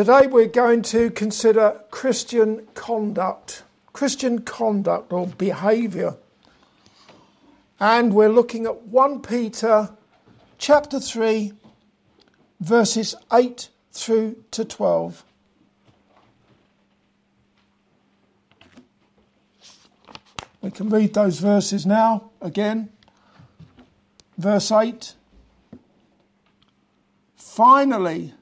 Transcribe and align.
Today 0.00 0.28
we're 0.28 0.46
going 0.46 0.80
to 0.96 1.10
consider 1.10 1.78
Christian 1.90 2.66
conduct, 2.72 3.64
Christian 3.92 4.38
conduct 4.40 5.12
or 5.12 5.26
behaviour. 5.26 6.16
And 7.78 8.14
we're 8.14 8.30
looking 8.30 8.64
at 8.64 8.86
1 8.86 9.20
Peter 9.20 9.90
chapter 10.56 10.98
3, 10.98 11.52
verses 12.60 13.14
8 13.30 13.68
through 13.92 14.42
to 14.52 14.64
12. 14.64 15.22
We 20.62 20.70
can 20.70 20.88
read 20.88 21.12
those 21.12 21.40
verses 21.40 21.84
now 21.84 22.30
again. 22.40 22.88
Verse 24.38 24.72
8. 24.72 25.12
Finally, 27.36 28.32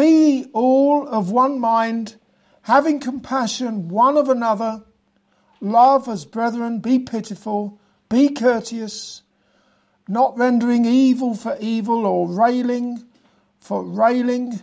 be 0.00 0.46
all 0.54 1.06
of 1.08 1.30
one 1.30 1.60
mind, 1.60 2.16
having 2.62 2.98
compassion 2.98 3.86
one 3.90 4.16
of 4.16 4.30
another, 4.30 4.82
love 5.60 6.08
as 6.08 6.24
brethren, 6.24 6.78
be 6.78 6.98
pitiful, 6.98 7.78
be 8.08 8.30
courteous, 8.30 9.20
not 10.08 10.38
rendering 10.38 10.86
evil 10.86 11.34
for 11.34 11.54
evil 11.60 12.06
or 12.06 12.26
railing 12.26 13.04
for 13.58 13.84
railing, 13.84 14.62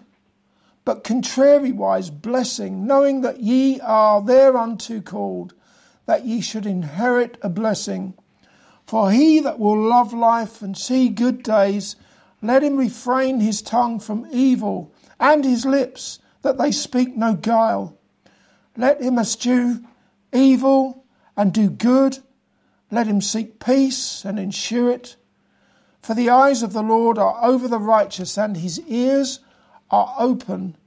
but 0.84 1.04
contrariwise 1.04 2.10
blessing, 2.10 2.88
knowing 2.88 3.22
that 3.22 3.40
ye 3.40 3.80
are 3.82 4.24
thereunto 4.24 4.99
called, 5.02 5.54
that 6.08 6.26
ye 6.26 6.41
should 6.41 6.66
inherit 6.66 7.38
a 7.44 7.49
blessing. 7.49 8.16
For 8.88 9.12
he 9.12 9.40
that 9.41 9.60
will 9.60 9.80
love 9.80 10.13
life 10.13 10.63
and 10.63 10.76
see 10.76 11.10
good 11.10 11.44
days, 11.44 11.96
let 12.41 12.63
him 12.63 12.77
refrain 12.77 13.40
his 13.40 13.62
tongue 13.62 13.99
from 13.99 14.27
evil 14.32 14.91
and 15.20 15.44
his 15.44 15.66
lips, 15.66 16.20
that 16.41 16.57
they 16.57 16.71
speak 16.71 17.16
no 17.16 17.34
guile. 17.34 17.98
Let 18.76 19.02
him 19.02 19.17
eschew 19.17 19.84
evil 20.34 21.05
and 21.35 21.54
do 21.54 21.70
good. 21.70 22.20
Let 22.91 23.07
him 23.07 23.21
seek 23.21 23.59
peace 23.59 24.24
and 24.24 24.40
ensure 24.40 24.91
it. 24.91 25.15
For 26.01 26.13
the 26.13 26.29
eyes 26.29 26.63
of 26.63 26.74
the 26.74 26.84
Lord 26.84 27.18
are 27.18 27.43
over 27.43 27.68
the 27.68 27.79
righteous, 27.79 28.37
and 28.37 28.55
his 28.55 28.79
ears 28.82 29.40
are 29.91 30.15
open 30.18 30.77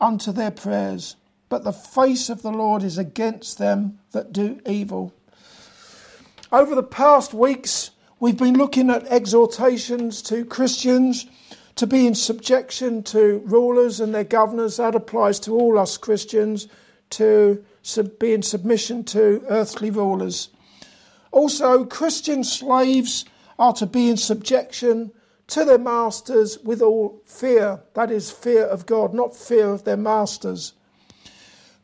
unto 0.00 0.32
their 0.32 0.50
prayers. 0.50 1.16
But 1.48 1.64
the 1.64 1.72
face 1.72 2.30
of 2.30 2.42
the 2.42 2.52
Lord 2.52 2.82
is 2.82 2.98
against 2.98 3.58
them 3.58 3.98
that 4.12 4.32
do 4.32 4.60
evil. 4.64 5.12
Over 6.52 6.74
the 6.74 6.82
past 6.82 7.34
weeks, 7.34 7.90
we've 8.20 8.36
been 8.36 8.56
looking 8.56 8.90
at 8.90 9.06
exhortations 9.06 10.22
to 10.22 10.44
Christians 10.44 11.26
to 11.80 11.86
be 11.86 12.06
in 12.06 12.14
subjection 12.14 13.02
to 13.02 13.38
rulers 13.46 14.00
and 14.00 14.14
their 14.14 14.22
governors. 14.22 14.76
That 14.76 14.94
applies 14.94 15.40
to 15.40 15.54
all 15.54 15.78
us 15.78 15.96
Christians 15.96 16.68
to 17.08 17.64
be 18.18 18.34
in 18.34 18.42
submission 18.42 19.02
to 19.04 19.42
earthly 19.48 19.90
rulers. 19.90 20.50
Also, 21.30 21.86
Christian 21.86 22.44
slaves 22.44 23.24
are 23.58 23.72
to 23.72 23.86
be 23.86 24.10
in 24.10 24.18
subjection 24.18 25.10
to 25.46 25.64
their 25.64 25.78
masters 25.78 26.58
with 26.58 26.82
all 26.82 27.22
fear. 27.24 27.80
That 27.94 28.10
is, 28.10 28.30
fear 28.30 28.66
of 28.66 28.84
God, 28.84 29.14
not 29.14 29.34
fear 29.34 29.70
of 29.70 29.84
their 29.84 29.96
masters. 29.96 30.74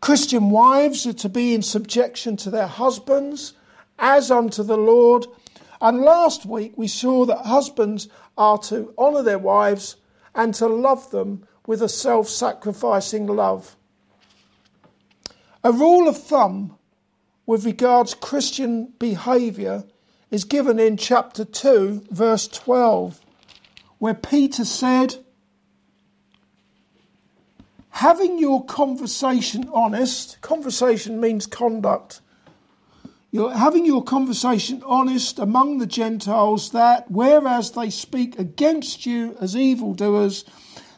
Christian 0.02 0.50
wives 0.50 1.06
are 1.06 1.14
to 1.14 1.30
be 1.30 1.54
in 1.54 1.62
subjection 1.62 2.36
to 2.36 2.50
their 2.50 2.66
husbands 2.66 3.54
as 3.98 4.30
unto 4.30 4.62
the 4.62 4.76
Lord. 4.76 5.26
And 5.80 6.00
last 6.00 6.46
week 6.46 6.72
we 6.76 6.88
saw 6.88 7.24
that 7.26 7.46
husbands 7.46 8.08
are 8.36 8.58
to 8.58 8.94
honour 8.98 9.22
their 9.22 9.38
wives 9.38 9.96
and 10.34 10.54
to 10.54 10.66
love 10.66 11.10
them 11.10 11.46
with 11.66 11.82
a 11.82 11.88
self 11.88 12.28
sacrificing 12.28 13.26
love. 13.26 13.76
A 15.64 15.72
rule 15.72 16.08
of 16.08 16.16
thumb 16.16 16.78
with 17.44 17.64
regards 17.64 18.14
Christian 18.14 18.92
behaviour 18.98 19.84
is 20.30 20.44
given 20.44 20.78
in 20.78 20.96
chapter 20.96 21.44
2, 21.44 22.06
verse 22.10 22.48
12, 22.48 23.20
where 23.98 24.14
Peter 24.14 24.64
said, 24.64 25.16
Having 27.90 28.38
your 28.38 28.64
conversation 28.64 29.70
honest, 29.72 30.40
conversation 30.42 31.20
means 31.20 31.46
conduct 31.46 32.20
you're 33.36 33.52
having 33.52 33.84
your 33.84 34.02
conversation 34.02 34.82
honest 34.86 35.38
among 35.38 35.76
the 35.76 35.86
Gentiles, 35.86 36.70
that 36.70 37.10
whereas 37.10 37.72
they 37.72 37.90
speak 37.90 38.38
against 38.38 39.04
you 39.04 39.36
as 39.38 39.54
evildoers, 39.54 40.46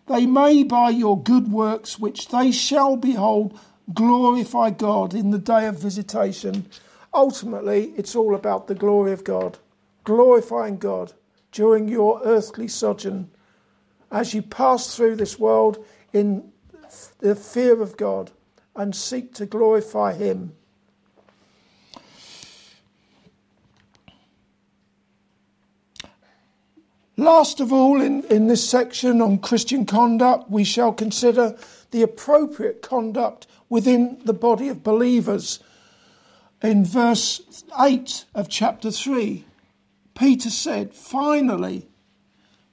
they 0.07 0.25
may 0.25 0.63
by 0.63 0.91
your 0.91 1.21
good 1.21 1.51
works, 1.51 1.99
which 1.99 2.29
they 2.29 2.53
shall 2.53 2.97
behold, 2.97 3.59
glorify 3.93 4.71
God 4.71 5.15
in 5.15 5.33
the 5.33 5.41
day 5.41 5.67
of 5.67 5.83
visitation. 5.83 6.67
Ultimately, 7.13 7.93
it's 7.97 8.15
all 8.15 8.37
about 8.37 8.69
the 8.69 8.77
glory 8.77 9.11
of 9.11 9.25
God, 9.25 9.59
glorifying 10.05 10.79
God 10.79 11.15
during 11.51 11.89
your 11.89 12.21
earthly 12.25 12.69
sojourn 12.69 13.33
as 14.13 14.33
you 14.33 14.43
pass 14.43 14.95
through 14.95 15.17
this 15.17 15.41
world 15.41 15.85
in 16.13 16.53
the 17.19 17.35
fear 17.35 17.83
of 17.83 17.97
God 17.97 18.31
and 18.77 18.95
seek 18.95 19.35
to 19.35 19.45
glorify 19.45 20.15
Him. 20.15 20.53
Last 27.29 27.61
of 27.61 27.75
all, 27.75 28.01
in, 28.01 28.25
in 28.31 28.47
this 28.47 28.67
section 28.67 29.21
on 29.21 29.37
Christian 29.37 29.85
conduct, 29.85 30.51
we 30.51 30.65
shall 30.65 30.95
consider 30.95 31.59
the 31.91 32.01
appropriate 32.01 32.81
conduct 32.81 33.47
within 33.69 34.19
the 34.25 34.33
body 34.33 34.71
of 34.71 34.83
believers. 34.83 35.61
In 36.63 36.87
verse 36.87 37.65
8 37.79 38.25
of 38.35 38.49
chapter 38.49 38.91
3, 38.91 39.45
Peter 40.15 40.49
said, 40.49 40.95
Finally, 40.95 41.87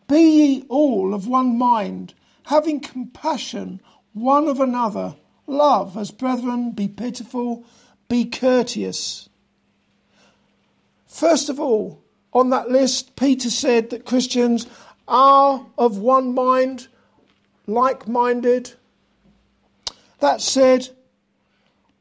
be 0.08 0.22
ye 0.22 0.66
all 0.70 1.14
of 1.14 1.28
one 1.28 1.58
mind, 1.58 2.14
having 2.44 2.80
compassion 2.80 3.82
one 4.14 4.48
of 4.48 4.62
another, 4.62 5.18
love 5.48 5.98
as 5.98 6.12
brethren, 6.12 6.72
be 6.72 6.88
pitiful, 6.88 7.66
be 8.08 8.24
courteous. 8.24 9.28
First 11.08 11.50
of 11.50 11.60
all, 11.60 12.05
on 12.36 12.50
that 12.50 12.70
list, 12.70 13.16
Peter 13.16 13.50
said 13.50 13.90
that 13.90 14.06
Christians 14.06 14.68
are 15.08 15.66
of 15.78 15.98
one 15.98 16.34
mind, 16.36 16.90
like 17.66 18.10
minded. 18.10 18.74
That 20.20 20.42
said, 20.42 20.90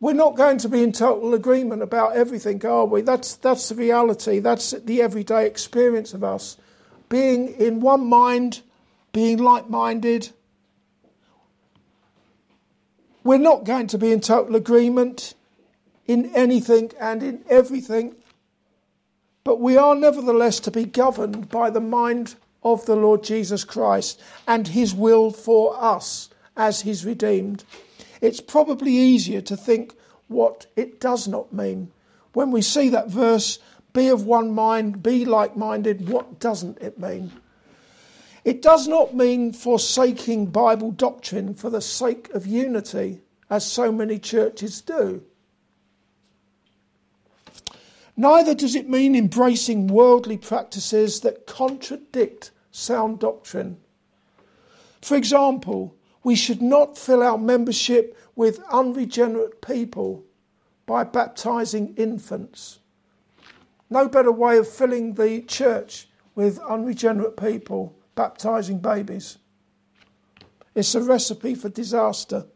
we're 0.00 0.12
not 0.12 0.36
going 0.36 0.58
to 0.58 0.68
be 0.68 0.82
in 0.82 0.90
total 0.90 1.34
agreement 1.34 1.82
about 1.82 2.16
everything, 2.16 2.64
are 2.66 2.84
we? 2.84 3.00
That's, 3.00 3.36
that's 3.36 3.68
the 3.68 3.76
reality. 3.76 4.40
That's 4.40 4.72
the 4.72 5.00
everyday 5.00 5.46
experience 5.46 6.12
of 6.12 6.24
us. 6.24 6.56
Being 7.08 7.48
in 7.48 7.78
one 7.80 8.04
mind, 8.06 8.62
being 9.12 9.38
like 9.38 9.70
minded. 9.70 10.30
We're 13.22 13.38
not 13.38 13.64
going 13.64 13.86
to 13.86 13.98
be 13.98 14.10
in 14.10 14.20
total 14.20 14.56
agreement 14.56 15.34
in 16.06 16.34
anything 16.34 16.90
and 17.00 17.22
in 17.22 17.44
everything 17.48 18.16
but 19.44 19.60
we 19.60 19.76
are 19.76 19.94
nevertheless 19.94 20.58
to 20.60 20.70
be 20.70 20.84
governed 20.84 21.48
by 21.50 21.70
the 21.70 21.80
mind 21.80 22.34
of 22.62 22.86
the 22.86 22.96
Lord 22.96 23.22
Jesus 23.22 23.62
Christ 23.62 24.20
and 24.48 24.68
his 24.68 24.94
will 24.94 25.30
for 25.30 25.76
us 25.78 26.30
as 26.56 26.80
his 26.80 27.04
redeemed. 27.04 27.62
It's 28.22 28.40
probably 28.40 28.92
easier 28.92 29.42
to 29.42 29.56
think 29.56 29.94
what 30.28 30.66
it 30.76 30.98
does 30.98 31.28
not 31.28 31.52
mean. 31.52 31.92
When 32.32 32.50
we 32.50 32.62
see 32.62 32.88
that 32.88 33.08
verse, 33.08 33.58
be 33.92 34.08
of 34.08 34.24
one 34.24 34.52
mind, 34.52 35.02
be 35.02 35.24
like 35.26 35.56
minded, 35.56 36.08
what 36.08 36.40
doesn't 36.40 36.78
it 36.78 36.98
mean? 36.98 37.30
It 38.44 38.60
does 38.60 38.88
not 38.88 39.14
mean 39.14 39.52
forsaking 39.52 40.46
Bible 40.46 40.90
doctrine 40.90 41.54
for 41.54 41.70
the 41.70 41.80
sake 41.80 42.28
of 42.34 42.46
unity, 42.46 43.20
as 43.48 43.64
so 43.64 43.92
many 43.92 44.18
churches 44.18 44.80
do. 44.80 45.22
Neither 48.16 48.54
does 48.54 48.74
it 48.74 48.88
mean 48.88 49.16
embracing 49.16 49.88
worldly 49.88 50.38
practices 50.38 51.20
that 51.20 51.46
contradict 51.46 52.52
sound 52.70 53.18
doctrine. 53.18 53.78
For 55.02 55.16
example, 55.16 55.96
we 56.22 56.34
should 56.34 56.62
not 56.62 56.96
fill 56.96 57.22
our 57.22 57.38
membership 57.38 58.16
with 58.36 58.60
unregenerate 58.70 59.60
people 59.60 60.24
by 60.86 61.04
baptizing 61.04 61.94
infants. 61.96 62.78
No 63.90 64.08
better 64.08 64.32
way 64.32 64.58
of 64.58 64.68
filling 64.68 65.14
the 65.14 65.42
church 65.42 66.08
with 66.34 66.58
unregenerate 66.60 67.36
people, 67.36 67.96
baptizing 68.14 68.78
babies. 68.78 69.38
It's 70.74 70.94
a 70.94 71.02
recipe 71.02 71.54
for 71.54 71.68
disaster. 71.68 72.46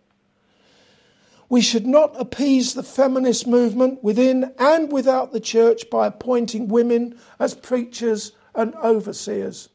We 1.49 1.61
should 1.63 1.87
not 1.87 2.15
appease 2.21 2.75
the 2.75 2.83
feminist 2.83 3.47
movement 3.47 4.05
within 4.05 4.53
and 4.59 4.93
without 4.93 5.33
the 5.33 5.41
church 5.41 5.89
by 5.91 6.07
appointing 6.07 6.69
women 6.69 7.19
as 7.39 7.55
preachers 7.55 8.33
and 8.55 8.75
overseers. 8.77 9.71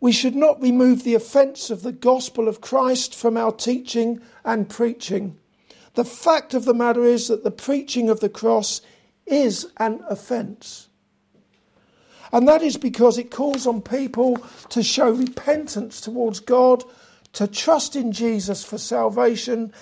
We 0.00 0.12
should 0.12 0.36
not 0.36 0.60
remove 0.60 1.02
the 1.02 1.14
offence 1.14 1.70
of 1.70 1.82
the 1.82 1.92
gospel 1.92 2.48
of 2.48 2.60
Christ 2.60 3.14
from 3.14 3.36
our 3.36 3.50
teaching 3.50 4.20
and 4.44 4.68
preaching. 4.68 5.38
The 5.94 6.04
fact 6.04 6.54
of 6.54 6.64
the 6.64 6.74
matter 6.74 7.04
is 7.04 7.28
that 7.28 7.42
the 7.42 7.50
preaching 7.50 8.08
of 8.10 8.20
the 8.20 8.28
cross 8.28 8.82
is 9.24 9.66
an 9.78 10.04
offence. 10.08 10.88
And 12.32 12.46
that 12.46 12.62
is 12.62 12.76
because 12.76 13.18
it 13.18 13.30
calls 13.30 13.66
on 13.66 13.80
people 13.80 14.36
to 14.68 14.82
show 14.82 15.10
repentance 15.10 16.00
towards 16.00 16.40
God, 16.40 16.84
to 17.32 17.46
trust 17.46 17.96
in 17.96 18.12
Jesus 18.12 18.64
for 18.64 18.78
salvation 18.78 19.72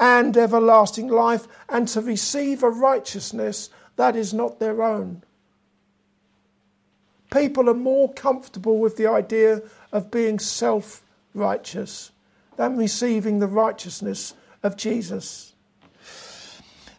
and 0.00 0.36
everlasting 0.36 1.08
life, 1.08 1.46
and 1.68 1.88
to 1.88 2.00
receive 2.00 2.62
a 2.62 2.70
righteousness 2.70 3.70
that 3.96 4.16
is 4.16 4.32
not 4.34 4.60
their 4.60 4.82
own. 4.82 5.22
People 7.32 7.68
are 7.68 7.74
more 7.74 8.12
comfortable 8.12 8.78
with 8.78 8.96
the 8.96 9.06
idea 9.06 9.62
of 9.92 10.10
being 10.10 10.38
self 10.38 11.02
righteous 11.34 12.10
than 12.56 12.76
receiving 12.76 13.38
the 13.38 13.46
righteousness 13.46 14.34
of 14.62 14.76
Jesus. 14.76 15.52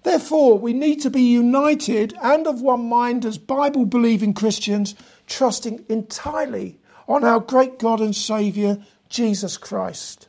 Therefore, 0.03 0.57
we 0.57 0.71
need 0.71 1.01
to 1.01 1.09
be 1.09 1.21
united 1.21 2.13
and 2.21 2.47
of 2.47 2.61
one 2.61 2.87
mind 2.87 3.25
as 3.25 3.37
Bible 3.37 3.85
believing 3.85 4.33
Christians, 4.33 4.95
trusting 5.27 5.85
entirely 5.89 6.79
on 7.07 7.23
our 7.23 7.39
great 7.39 7.79
God 7.79 7.99
and 7.99 8.15
Saviour, 8.15 8.77
Jesus 9.09 9.57
Christ. 9.57 10.28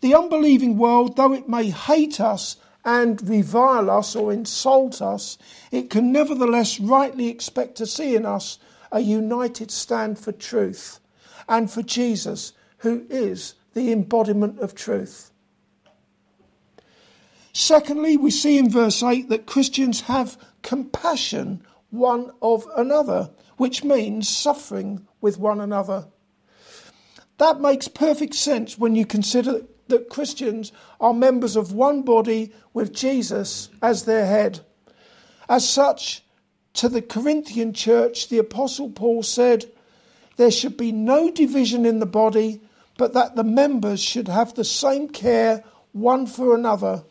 The 0.00 0.14
unbelieving 0.14 0.78
world, 0.78 1.16
though 1.16 1.32
it 1.32 1.48
may 1.48 1.70
hate 1.70 2.20
us 2.20 2.56
and 2.84 3.26
revile 3.28 3.90
us 3.90 4.14
or 4.14 4.32
insult 4.32 5.02
us, 5.02 5.38
it 5.70 5.90
can 5.90 6.12
nevertheless 6.12 6.78
rightly 6.78 7.28
expect 7.28 7.76
to 7.76 7.86
see 7.86 8.14
in 8.14 8.24
us 8.24 8.58
a 8.92 9.00
united 9.00 9.70
stand 9.70 10.18
for 10.18 10.32
truth 10.32 11.00
and 11.48 11.70
for 11.70 11.82
Jesus, 11.82 12.52
who 12.78 13.06
is 13.10 13.54
the 13.74 13.92
embodiment 13.92 14.58
of 14.60 14.74
truth. 14.74 15.30
Secondly, 17.52 18.16
we 18.16 18.30
see 18.30 18.56
in 18.56 18.70
verse 18.70 19.02
8 19.02 19.28
that 19.30 19.46
Christians 19.46 20.02
have 20.02 20.38
compassion 20.62 21.62
one 21.90 22.30
of 22.40 22.66
another, 22.76 23.30
which 23.56 23.82
means 23.82 24.28
suffering 24.28 25.06
with 25.20 25.38
one 25.38 25.60
another. 25.60 26.06
That 27.38 27.60
makes 27.60 27.88
perfect 27.88 28.34
sense 28.34 28.78
when 28.78 28.94
you 28.94 29.06
consider 29.06 29.62
that 29.88 30.08
Christians 30.08 30.72
are 31.00 31.14
members 31.14 31.56
of 31.56 31.72
one 31.72 32.02
body 32.02 32.52
with 32.72 32.94
Jesus 32.94 33.68
as 33.82 34.04
their 34.04 34.26
head. 34.26 34.60
As 35.48 35.68
such, 35.68 36.22
to 36.74 36.88
the 36.88 37.02
Corinthian 37.02 37.72
church, 37.72 38.28
the 38.28 38.38
Apostle 38.38 38.90
Paul 38.90 39.22
said, 39.22 39.64
There 40.36 40.50
should 40.50 40.76
be 40.76 40.92
no 40.92 41.30
division 41.30 41.84
in 41.84 41.98
the 41.98 42.06
body, 42.06 42.60
but 42.96 43.14
that 43.14 43.34
the 43.34 43.44
members 43.44 44.00
should 44.00 44.28
have 44.28 44.54
the 44.54 44.64
same 44.64 45.08
care 45.08 45.64
one 45.92 46.26
for 46.26 46.54
another. 46.54 47.02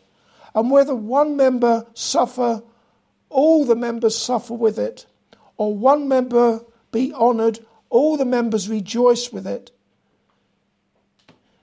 And 0.54 0.70
whether 0.70 0.94
one 0.94 1.36
member 1.36 1.86
suffer, 1.94 2.62
all 3.28 3.64
the 3.64 3.76
members 3.76 4.16
suffer 4.16 4.54
with 4.54 4.78
it, 4.78 5.06
or 5.56 5.74
one 5.74 6.08
member 6.08 6.64
be 6.90 7.12
honoured, 7.12 7.58
all 7.90 8.16
the 8.16 8.24
members 8.24 8.68
rejoice 8.68 9.32
with 9.32 9.46
it. 9.46 9.70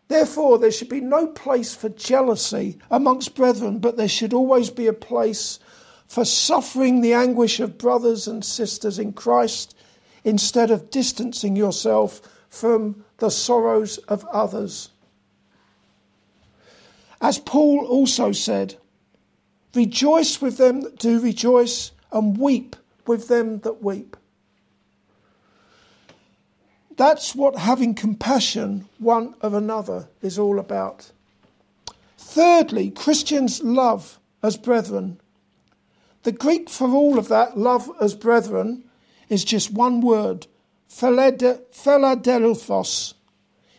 Therefore, 0.07 0.60
there 0.60 0.72
should 0.72 0.90
be 0.90 1.02
no 1.02 1.28
place 1.28 1.74
for 1.74 1.90
jealousy 1.90 2.78
amongst 2.92 3.36
brethren, 3.36 3.80
but 3.80 3.98
there 3.98 4.07
should 4.07 4.34
always 4.34 4.69
be 4.69 4.88
a 4.88 4.94
place 4.94 5.60
for 6.07 6.24
suffering 6.24 7.02
the 7.02 7.13
anguish 7.13 7.60
of 7.60 7.78
brothers 7.78 8.28
and 8.28 8.46
sisters 8.46 9.00
in 9.00 9.13
Christ 9.13 9.75
instead 10.24 10.69
of 10.72 10.92
distancing 10.92 11.56
yourself 11.56 12.22
from 12.50 13.04
the 13.18 13.30
sorrows 13.30 13.98
of 14.07 14.25
others. 14.25 14.90
As 17.19 17.40
Paul 17.40 17.86
also 17.86 18.31
said, 18.31 18.75
rejoice 19.74 20.42
with 20.42 20.57
them 20.57 20.81
that 20.81 21.00
do 21.00 21.19
rejoice 21.19 21.92
and 22.12 22.38
weep 22.38 22.75
with 23.07 23.28
them 23.28 23.60
that 23.60 23.81
weep. 23.81 24.16
That's 26.97 27.36
what 27.36 27.57
having 27.57 27.94
compassion 27.94 28.88
one 29.00 29.36
of 29.42 29.53
another 29.53 30.07
is 30.21 30.39
all 30.39 30.59
about. 30.59 31.12
Thirdly, 32.18 32.89
Christians 32.92 33.62
love 33.62 34.19
as 34.42 34.57
brethren 34.57 35.19
the 36.25 36.31
Greek 36.31 36.69
for 36.71 36.89
all 36.89 37.18
of 37.19 37.27
that, 37.27 37.56
love 37.56 37.92
as 38.01 38.15
brethren, 38.15 38.83
is 39.30 39.45
just 39.45 39.71
one 39.71 40.01
word, 40.01 40.47
philadelphos. 40.88 41.53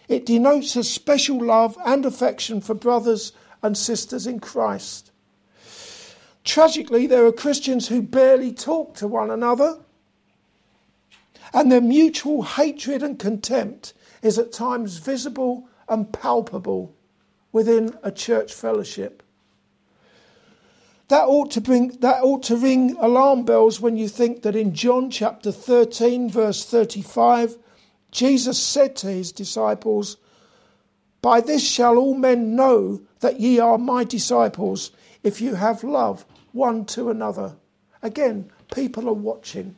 It 0.06 0.24
denotes 0.24 0.76
a 0.76 0.84
special 0.84 1.44
love 1.44 1.76
and 1.84 2.06
affection 2.06 2.60
for 2.60 2.74
brothers 2.74 3.32
and 3.64 3.76
sisters 3.76 4.28
in 4.28 4.38
Christ. 4.38 5.10
Tragically, 6.44 7.08
there 7.08 7.26
are 7.26 7.32
Christians 7.32 7.88
who 7.88 8.00
barely 8.00 8.52
talk 8.52 8.94
to 8.94 9.08
one 9.08 9.32
another, 9.32 9.80
and 11.52 11.70
their 11.70 11.80
mutual 11.80 12.42
hatred 12.42 13.02
and 13.02 13.18
contempt 13.18 13.94
is 14.22 14.38
at 14.38 14.52
times 14.52 14.98
visible 14.98 15.68
and 15.88 16.12
palpable 16.12 16.94
within 17.52 17.96
a 18.02 18.10
church 18.10 18.52
fellowship. 18.52 19.22
That 21.08 21.24
ought 21.24 21.52
to 21.52 21.60
bring 21.60 21.88
that 22.00 22.22
ought 22.22 22.42
to 22.44 22.56
ring 22.56 22.96
alarm 22.98 23.44
bells 23.44 23.80
when 23.80 23.96
you 23.96 24.08
think 24.08 24.42
that 24.42 24.56
in 24.56 24.74
John 24.74 25.08
chapter 25.08 25.52
13 25.52 26.28
verse 26.28 26.64
35 26.64 27.56
Jesus 28.10 28.58
said 28.58 28.96
to 28.96 29.08
his 29.08 29.30
disciples 29.30 30.16
By 31.22 31.40
this 31.40 31.66
shall 31.68 31.96
all 31.96 32.14
men 32.14 32.56
know 32.56 33.02
that 33.20 33.40
ye 33.40 33.60
are 33.60 33.78
my 33.78 34.02
disciples 34.02 34.90
if 35.22 35.40
you 35.40 35.54
have 35.54 35.84
love 35.84 36.24
one 36.52 36.84
to 36.86 37.10
another. 37.10 37.56
Again, 38.02 38.50
people 38.74 39.08
are 39.08 39.14
watching 39.14 39.76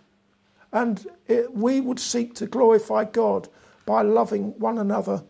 and 0.72 1.06
it, 1.26 1.52
we 1.54 1.80
would 1.80 2.00
seek 2.00 2.34
to 2.36 2.46
glorify 2.46 3.04
God 3.04 3.48
by 3.86 4.02
loving 4.02 4.58
one 4.58 4.78
another. 4.78 5.24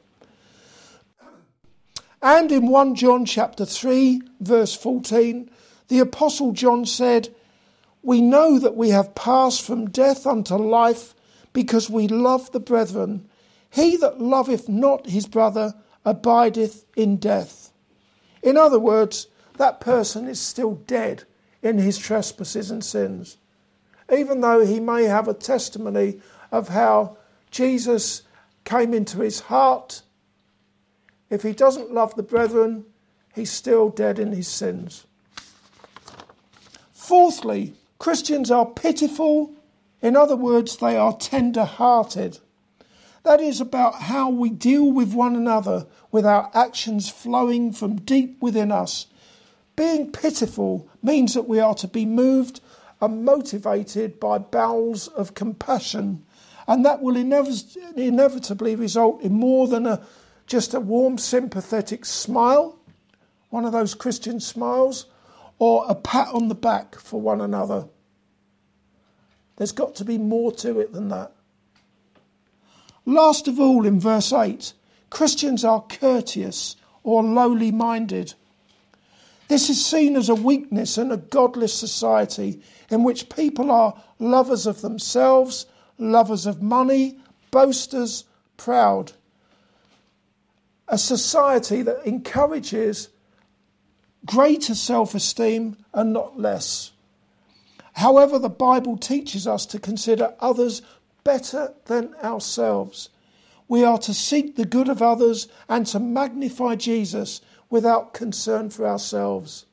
And 2.21 2.51
in 2.51 2.69
1 2.69 2.97
John 2.97 3.25
chapter 3.25 3.65
3 3.65 4.23
verse 4.41 4.75
14 4.75 5.51
the 5.89 5.99
Apostle 5.99 6.53
John 6.53 6.85
said, 6.85 7.35
We 8.03 8.21
know 8.21 8.59
that 8.59 8.77
we 8.77 8.91
have 8.91 9.15
passed 9.15 9.63
from 9.63 9.91
death 9.91 10.27
unto 10.27 10.55
life 10.55 11.15
because 11.53 11.91
we 11.91 12.07
love 12.07 12.53
the 12.53 12.61
brethren. 12.61 13.29
He 13.71 13.97
that 13.97 14.21
loveth 14.21 14.69
not 14.69 15.07
his 15.07 15.27
brother 15.27 15.75
abideth 16.05 16.85
in 16.95 17.17
death. 17.17 17.73
In 18.43 18.57
other 18.57 18.79
words, 18.79 19.29
that 19.57 19.81
person 19.81 20.29
is 20.29 20.41
still 20.41 20.75
dead 20.75 21.25
in 21.63 21.79
his 21.79 21.99
trespasses 21.99 22.71
and 22.71 22.85
sins. 22.85 23.39
Even 24.13 24.41
though 24.41 24.65
he 24.65 24.81
may 24.81 25.05
have 25.05 25.29
a 25.29 25.35
testimony 25.35 26.21
of 26.51 26.69
how 26.69 27.17
Jesus 27.51 28.23
came 28.65 28.95
into 28.95 29.21
his 29.21 29.41
heart, 29.41 30.03
if 31.31 31.43
he 31.43 31.53
doesn't 31.53 31.93
love 31.93 32.15
the 32.15 32.23
brethren, 32.23 32.85
he's 33.35 33.51
still 33.51 33.91
dead 33.91 34.19
in 34.19 34.33
his 34.33 34.49
sins. 34.49 35.07
Fourthly, 36.93 37.75
Christians 37.99 38.51
are 38.51 38.67
pitiful. 38.67 39.55
In 40.01 40.17
other 40.17 40.37
words, 40.37 40.77
they 40.77 40.97
are 40.97 41.17
tender 41.17 41.65
hearted. 41.65 42.39
That 43.25 43.41
is 43.41 43.61
about 43.61 44.03
how 44.03 44.31
we 44.31 44.51
deal 44.51 44.91
with 44.91 45.13
one 45.13 45.37
another 45.37 45.87
with 46.11 46.25
our 46.25 46.51
actions 46.55 47.11
flowing 47.11 47.73
from 47.73 47.97
deep 47.97 48.41
within 48.41 48.73
us. 48.73 49.07
Being 49.77 50.13
pitiful 50.13 50.89
means 51.03 51.35
that 51.35 51.49
we 51.49 51.61
are 51.61 51.75
to 51.75 51.89
be 51.89 52.07
moved 52.07 52.61
and 53.01 53.25
motivated 53.25 54.19
by 54.19 54.39
bowels 54.39 55.09
of 55.09 55.35
compassion, 55.35 56.25
and 56.67 56.85
that 56.85 57.01
will 57.01 57.17
inevitably 57.17 58.75
result 58.75 59.23
in 59.23 59.33
more 59.33 59.69
than 59.69 59.87
a, 59.87 60.03
just 60.47 60.75
a 60.75 60.81
warm, 60.81 61.17
sympathetic 61.19 62.05
smile, 62.05 62.79
one 63.51 63.65
of 63.65 63.73
those 63.73 63.95
Christian 63.95 64.41
smiles, 64.41 65.07
or 65.59 65.85
a 65.89 65.95
pat 65.95 66.29
on 66.29 66.49
the 66.49 66.55
back 66.55 66.97
for 66.97 67.21
one 67.21 67.41
another. 67.41 67.89
There's 69.57 69.73
got 69.73 69.95
to 69.97 70.05
be 70.05 70.19
more 70.19 70.53
to 70.53 70.79
it 70.79 70.93
than 70.93 71.09
that. 71.09 71.33
Last 73.07 73.49
of 73.49 73.59
all, 73.59 73.87
in 73.87 73.99
verse 73.99 74.33
8, 74.33 74.73
Christians 75.11 75.65
are 75.65 75.83
courteous 75.83 76.77
or 77.03 77.23
lowly 77.23 77.73
minded. 77.73 78.35
This 79.49 79.71
is 79.71 79.85
seen 79.85 80.15
as 80.15 80.29
a 80.29 80.35
weakness 80.35 80.99
in 80.99 81.11
a 81.11 81.17
godless 81.17 81.73
society 81.73 82.63
in 82.91 83.03
which 83.03 83.31
people 83.31 83.71
are 83.71 84.01
lovers 84.19 84.67
of 84.67 84.83
themselves, 84.83 85.67
lovers 85.99 86.45
of 86.45 86.63
money, 86.63 87.19
boasters, 87.51 88.25
proud. 88.59 89.13
A 90.87 90.99
society 90.99 91.83
that 91.83 92.07
encourages 92.07 93.09
greater 94.27 94.75
self 94.75 95.15
esteem 95.15 95.77
and 95.95 96.13
not 96.13 96.39
less. 96.39 96.93
However, 97.95 98.39
the 98.39 98.51
Bible 98.51 98.97
teaches 98.97 99.47
us 99.47 99.65
to 99.67 99.79
consider 99.79 100.35
others 100.41 100.83
better 101.25 101.75
than 101.87 102.15
ourselves. 102.23 103.09
we 103.67 103.85
are 103.85 103.99
to 103.99 104.15
seek 104.15 104.57
the 104.57 104.65
good 104.65 104.89
of 104.89 105.03
others 105.03 105.47
and 105.69 105.87
to 105.87 106.01
magnify 106.01 106.75
Jesus 106.75 107.41
without 107.71 108.15
concern 108.15 108.71
for 108.71 108.87
ourselves. 108.87 109.67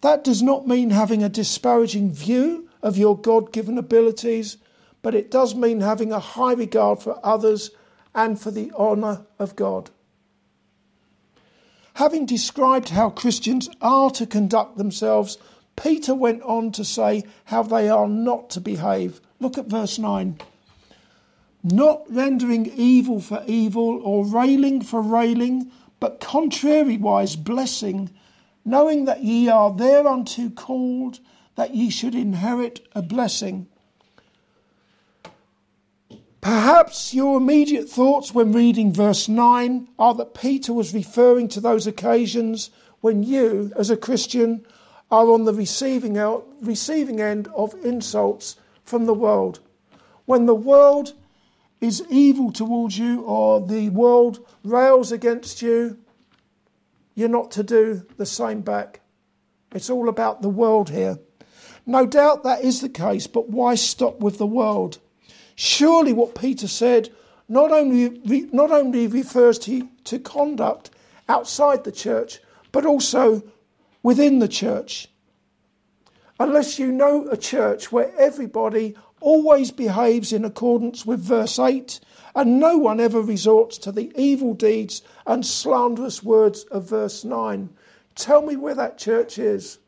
That 0.00 0.22
does 0.22 0.42
not 0.42 0.66
mean 0.66 0.90
having 0.90 1.22
a 1.22 1.28
disparaging 1.28 2.12
view 2.12 2.68
of 2.82 2.96
your 2.96 3.18
God 3.18 3.52
given 3.52 3.76
abilities, 3.78 4.56
but 5.02 5.14
it 5.14 5.30
does 5.30 5.54
mean 5.54 5.80
having 5.80 6.12
a 6.12 6.20
high 6.20 6.52
regard 6.52 7.02
for 7.02 7.18
others 7.24 7.70
and 8.14 8.40
for 8.40 8.50
the 8.50 8.72
honour 8.72 9.26
of 9.38 9.56
God. 9.56 9.90
Having 11.94 12.26
described 12.26 12.90
how 12.90 13.10
Christians 13.10 13.68
are 13.82 14.10
to 14.10 14.24
conduct 14.24 14.78
themselves, 14.78 15.36
Peter 15.74 16.14
went 16.14 16.42
on 16.42 16.70
to 16.72 16.84
say 16.84 17.24
how 17.46 17.64
they 17.64 17.88
are 17.88 18.08
not 18.08 18.50
to 18.50 18.60
behave. 18.60 19.20
Look 19.40 19.58
at 19.58 19.66
verse 19.66 19.98
9. 19.98 20.38
Not 21.62 22.04
rendering 22.08 22.66
evil 22.66 23.20
for 23.20 23.42
evil 23.46 24.00
or 24.02 24.24
railing 24.24 24.82
for 24.82 25.02
railing, 25.02 25.70
but 26.00 26.20
contrariwise 26.20 27.42
blessing, 27.42 28.10
knowing 28.64 29.04
that 29.06 29.22
ye 29.22 29.48
are 29.48 29.72
thereunto 29.72 30.50
called, 30.50 31.20
that 31.56 31.74
ye 31.74 31.90
should 31.90 32.14
inherit 32.14 32.86
a 32.94 33.02
blessing. 33.02 33.66
Perhaps 36.40 37.12
your 37.12 37.38
immediate 37.38 37.88
thoughts 37.88 38.32
when 38.32 38.52
reading 38.52 38.92
verse 38.92 39.28
9 39.28 39.88
are 39.98 40.14
that 40.14 40.34
Peter 40.34 40.72
was 40.72 40.94
referring 40.94 41.48
to 41.48 41.60
those 41.60 41.86
occasions 41.86 42.70
when 43.00 43.22
you, 43.24 43.72
as 43.76 43.90
a 43.90 43.96
Christian, 43.96 44.64
are 45.10 45.30
on 45.30 45.44
the 45.44 45.52
receiving, 45.52 46.16
out, 46.16 46.46
receiving 46.60 47.20
end 47.20 47.48
of 47.56 47.74
insults 47.84 48.56
from 48.84 49.06
the 49.06 49.14
world. 49.14 49.60
When 50.26 50.46
the 50.46 50.54
world 50.54 51.14
is 51.80 52.04
evil 52.10 52.52
towards 52.52 52.98
you 52.98 53.22
or 53.22 53.60
the 53.60 53.88
world 53.90 54.44
rails 54.64 55.12
against 55.12 55.62
you, 55.62 55.98
you're 57.14 57.28
not 57.28 57.50
to 57.52 57.62
do 57.62 58.06
the 58.16 58.26
same 58.26 58.60
back. 58.60 59.00
It's 59.72 59.90
all 59.90 60.08
about 60.08 60.42
the 60.42 60.48
world 60.48 60.90
here. 60.90 61.18
No 61.86 62.06
doubt 62.06 62.42
that 62.44 62.62
is 62.62 62.80
the 62.80 62.88
case, 62.88 63.26
but 63.26 63.48
why 63.48 63.74
stop 63.74 64.20
with 64.20 64.38
the 64.38 64.46
world? 64.46 64.98
Surely 65.54 66.12
what 66.12 66.34
Peter 66.34 66.68
said 66.68 67.10
not 67.48 67.72
only, 67.72 68.20
not 68.52 68.70
only 68.70 69.06
refers 69.06 69.58
to, 69.60 69.88
to 70.04 70.18
conduct 70.18 70.90
outside 71.28 71.84
the 71.84 71.92
church, 71.92 72.40
but 72.72 72.84
also 72.84 73.42
within 74.02 74.38
the 74.38 74.48
church. 74.48 75.08
Unless 76.38 76.78
you 76.78 76.92
know 76.92 77.26
a 77.28 77.36
church 77.36 77.90
where 77.90 78.12
everybody 78.18 78.94
always 79.20 79.70
behaves 79.70 80.32
in 80.32 80.44
accordance 80.44 81.04
with 81.04 81.20
verse 81.20 81.58
8, 81.58 82.00
and 82.34 82.60
no 82.60 82.78
one 82.78 83.00
ever 83.00 83.20
resorts 83.20 83.78
to 83.78 83.92
the 83.92 84.12
evil 84.16 84.54
deeds 84.54 85.02
and 85.26 85.44
slanderous 85.44 86.22
words 86.22 86.64
of 86.64 86.88
verse 86.88 87.24
9. 87.24 87.70
Tell 88.14 88.42
me 88.42 88.56
where 88.56 88.74
that 88.74 88.98
church 88.98 89.38
is, 89.38 89.78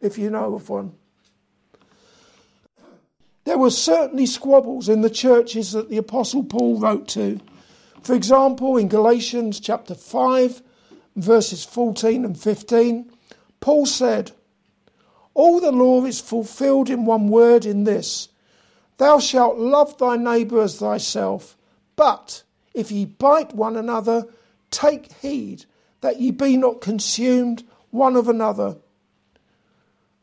if 0.00 0.18
you 0.18 0.30
know 0.30 0.54
of 0.54 0.68
one. 0.68 0.94
There 3.44 3.58
were 3.58 3.70
certainly 3.70 4.26
squabbles 4.26 4.88
in 4.88 5.02
the 5.02 5.10
churches 5.10 5.72
that 5.72 5.90
the 5.90 5.98
Apostle 5.98 6.44
Paul 6.44 6.78
wrote 6.78 7.08
to. 7.08 7.40
For 8.02 8.14
example, 8.14 8.76
in 8.76 8.88
Galatians 8.88 9.60
chapter 9.60 9.94
5, 9.94 10.62
verses 11.16 11.64
14 11.64 12.24
and 12.24 12.38
15, 12.38 13.10
Paul 13.60 13.86
said, 13.86 14.32
All 15.34 15.60
the 15.60 15.72
law 15.72 16.04
is 16.04 16.20
fulfilled 16.20 16.88
in 16.88 17.04
one 17.04 17.28
word 17.28 17.66
in 17.66 17.84
this 17.84 18.28
Thou 18.96 19.18
shalt 19.18 19.58
love 19.58 19.98
thy 19.98 20.16
neighbour 20.16 20.62
as 20.62 20.78
thyself. 20.78 21.56
But 21.96 22.42
if 22.74 22.90
ye 22.90 23.04
bite 23.04 23.54
one 23.54 23.76
another, 23.76 24.26
take 24.70 25.12
heed 25.14 25.64
that 26.00 26.20
ye 26.20 26.30
be 26.30 26.56
not 26.56 26.80
consumed 26.80 27.64
one 27.90 28.16
of 28.16 28.28
another. 28.28 28.76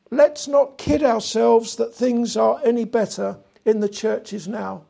Let's 0.10 0.48
not 0.48 0.78
kid 0.78 1.04
ourselves 1.04 1.78
that 1.78 1.96
things 1.96 2.36
are 2.36 2.60
any 2.64 2.84
better 2.84 3.38
in 3.66 3.80
the 3.80 3.90
churches 3.90 4.48
now. 4.48 4.84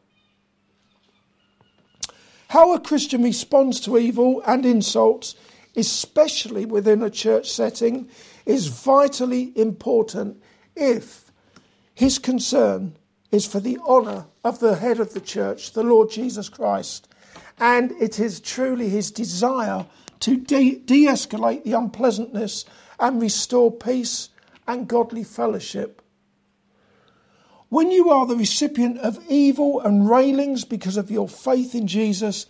How 2.50 2.74
a 2.74 2.80
Christian 2.80 3.24
responds 3.24 3.80
to 3.82 3.98
evil 3.98 4.42
and 4.46 4.66
insults, 4.66 5.36
especially 5.76 6.66
within 6.66 7.02
a 7.02 7.10
church 7.10 7.50
setting, 7.50 8.10
is 8.46 8.68
vitally 8.68 9.54
important 9.56 10.42
if 10.76 11.32
his 11.94 12.20
concern 12.20 12.98
is 13.32 13.46
for 13.46 13.60
the 13.60 13.78
honour 13.80 14.26
of 14.44 14.60
the 14.60 14.76
head 14.76 15.00
of 15.00 15.14
the 15.14 15.22
church, 15.22 15.74
the 15.74 15.84
Lord 15.84 16.10
Jesus 16.10 16.50
Christ. 16.50 17.08
And 17.60 17.92
it 17.94 18.20
is 18.20 18.40
truly 18.40 18.90
his 18.90 19.12
desire 19.12 19.86
to 20.22 20.38
de 20.38 20.78
escalate 21.06 21.64
the 21.64 21.74
unpleasantness 21.74 22.66
and 23.00 23.22
restore 23.22 23.72
peace 23.72 24.30
and 24.68 24.88
godly 24.88 25.24
fellowship. 25.24 26.02
When 27.70 27.90
you 27.90 28.10
are 28.10 28.26
the 28.26 28.36
recipient 28.36 28.98
of 29.00 29.24
evil 29.30 29.80
and 29.80 30.10
railings 30.10 30.66
because 30.66 30.98
of 30.98 31.10
your 31.10 31.30
faith 31.30 31.74
in 31.74 31.88
Jesus, 31.88 32.46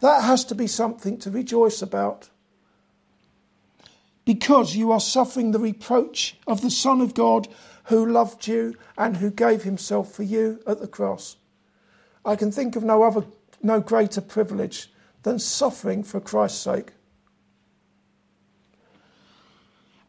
that 0.00 0.24
has 0.24 0.44
to 0.46 0.54
be 0.54 0.66
something 0.66 1.16
to 1.18 1.30
rejoice 1.30 1.80
about. 1.80 2.28
Because 4.24 4.74
you 4.74 4.90
are 4.90 5.00
suffering 5.00 5.52
the 5.52 5.58
reproach 5.58 6.36
of 6.46 6.60
the 6.60 6.70
Son 6.70 7.00
of 7.00 7.14
God 7.14 7.46
who 7.84 8.06
loved 8.06 8.46
you 8.46 8.74
and 8.96 9.16
who 9.16 9.30
gave 9.30 9.62
himself 9.62 10.12
for 10.12 10.22
you 10.22 10.60
at 10.66 10.80
the 10.80 10.88
cross. 10.88 11.36
I 12.24 12.36
can 12.36 12.50
think 12.50 12.76
of 12.76 12.82
no 12.82 13.02
other 13.02 13.24
no 13.62 13.80
greater 13.80 14.20
privilege 14.20 14.90
than 15.22 15.38
suffering 15.38 16.04
for 16.04 16.20
Christ's 16.20 16.60
sake. 16.60 16.92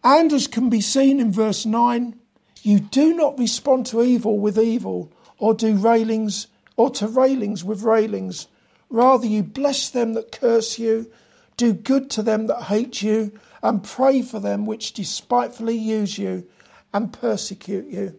And 0.03 0.31
as 0.33 0.47
can 0.47 0.69
be 0.69 0.81
seen 0.81 1.19
in 1.19 1.31
verse 1.31 1.65
9, 1.65 2.19
you 2.61 2.79
do 2.79 3.15
not 3.15 3.39
respond 3.39 3.85
to 3.87 4.03
evil 4.03 4.39
with 4.39 4.59
evil, 4.59 5.11
or 5.37 5.53
do 5.53 5.75
railings, 5.75 6.47
or 6.75 6.89
to 6.91 7.07
railings 7.07 7.63
with 7.63 7.81
railings. 7.81 8.47
Rather, 8.89 9.25
you 9.25 9.41
bless 9.41 9.89
them 9.89 10.13
that 10.13 10.31
curse 10.31 10.77
you, 10.77 11.11
do 11.57 11.73
good 11.73 12.09
to 12.11 12.21
them 12.21 12.47
that 12.47 12.63
hate 12.63 13.01
you, 13.01 13.31
and 13.63 13.83
pray 13.83 14.21
for 14.21 14.39
them 14.39 14.65
which 14.65 14.93
despitefully 14.93 15.75
use 15.75 16.17
you 16.17 16.45
and 16.95 17.11
persecute 17.11 17.87
you. 17.87 18.17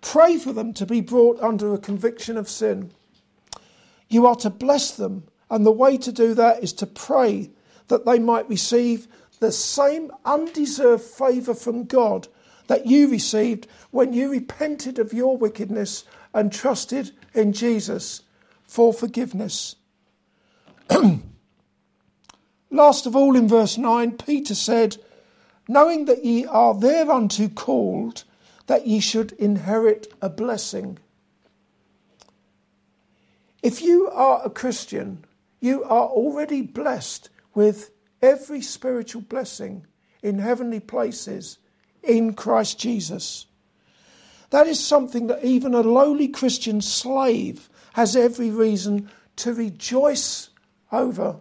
Pray 0.00 0.38
for 0.38 0.54
them 0.54 0.72
to 0.72 0.86
be 0.86 1.02
brought 1.02 1.38
under 1.42 1.74
a 1.74 1.78
conviction 1.78 2.38
of 2.38 2.48
sin. 2.48 2.92
You 4.08 4.26
are 4.26 4.36
to 4.36 4.48
bless 4.48 4.96
them, 4.96 5.24
and 5.50 5.66
the 5.66 5.70
way 5.70 5.98
to 5.98 6.10
do 6.10 6.32
that 6.32 6.64
is 6.64 6.72
to 6.74 6.86
pray 6.86 7.50
that 7.88 8.06
they 8.06 8.18
might 8.18 8.48
receive 8.48 9.06
the 9.38 9.52
same 9.52 10.10
undeserved 10.24 11.04
favour 11.04 11.52
from 11.52 11.84
God 11.84 12.26
that 12.68 12.86
you 12.86 13.10
received 13.10 13.66
when 13.90 14.14
you 14.14 14.30
repented 14.30 14.98
of 14.98 15.12
your 15.12 15.36
wickedness 15.36 16.04
and 16.32 16.50
trusted 16.50 17.10
in 17.34 17.52
Jesus 17.52 18.22
for 18.66 18.94
forgiveness. 18.94 19.76
Last 22.70 23.04
of 23.04 23.14
all, 23.14 23.36
in 23.36 23.46
verse 23.46 23.76
9, 23.76 24.12
Peter 24.12 24.54
said, 24.54 24.96
Knowing 25.68 26.04
that 26.04 26.24
ye 26.24 26.44
are 26.46 26.74
thereunto 26.74 27.48
called, 27.48 28.24
that 28.66 28.86
ye 28.86 29.00
should 29.00 29.32
inherit 29.32 30.12
a 30.22 30.28
blessing. 30.28 30.98
If 33.62 33.82
you 33.82 34.08
are 34.10 34.42
a 34.44 34.50
Christian, 34.50 35.24
you 35.60 35.82
are 35.84 36.06
already 36.06 36.62
blessed 36.62 37.30
with 37.54 37.90
every 38.22 38.60
spiritual 38.60 39.22
blessing 39.22 39.86
in 40.22 40.38
heavenly 40.38 40.80
places 40.80 41.58
in 42.02 42.34
Christ 42.34 42.78
Jesus. 42.78 43.46
That 44.50 44.66
is 44.66 44.84
something 44.84 45.26
that 45.26 45.44
even 45.44 45.74
a 45.74 45.80
lowly 45.80 46.28
Christian 46.28 46.80
slave 46.80 47.68
has 47.94 48.14
every 48.14 48.50
reason 48.50 49.10
to 49.36 49.52
rejoice 49.52 50.50
over 50.92 51.40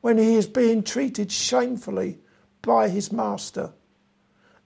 when 0.00 0.18
he 0.18 0.34
is 0.34 0.46
being 0.46 0.82
treated 0.82 1.30
shamefully 1.30 2.18
by 2.64 2.88
his 2.88 3.12
master. 3.12 3.72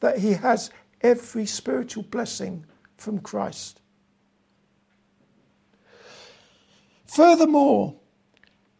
That 0.00 0.18
he 0.18 0.32
has 0.32 0.70
every 1.00 1.46
spiritual 1.46 2.04
blessing 2.04 2.64
from 2.96 3.18
Christ. 3.18 3.80
Furthermore, 7.06 7.96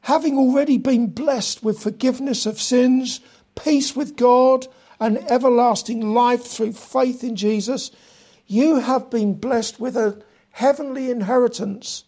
having 0.03 0.37
already 0.37 0.79
been 0.79 1.09
blessed 1.09 1.63
with 1.63 1.83
forgiveness 1.83 2.47
of 2.47 2.61
sins, 2.61 3.21
peace 3.55 3.97
with 3.97 4.17
God, 4.17 4.67
and 5.01 5.19
everlasting 5.31 6.13
life 6.13 6.45
through 6.45 6.73
faith 6.73 7.23
in 7.23 7.37
Jesus, 7.37 7.91
you 8.47 8.77
have 8.77 9.11
been 9.11 9.35
blessed 9.35 9.79
with 9.79 9.97
a 9.97 10.23
heavenly 10.51 11.11
inheritance 11.11 12.05